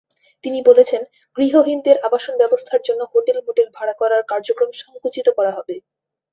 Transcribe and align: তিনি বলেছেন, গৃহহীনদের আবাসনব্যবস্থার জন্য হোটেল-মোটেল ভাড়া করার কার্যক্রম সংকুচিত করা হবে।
তিনি 0.43 0.59
বলেছেন, 0.65 1.01
গৃহহীনদের 1.37 1.97
আবাসনব্যবস্থার 2.07 2.81
জন্য 2.83 3.01
হোটেল-মোটেল 3.13 3.67
ভাড়া 3.73 3.93
করার 3.93 4.21
কার্যক্রম 4.23 4.71
সংকুচিত 4.81 5.27
করা 5.37 5.51
হবে। 5.57 5.75